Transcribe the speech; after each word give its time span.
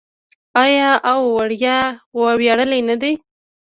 آیا 0.63 0.89
او 1.11 1.21
ویاړلې 2.39 2.79
نه 2.89 2.95
ده؟ 3.01 3.11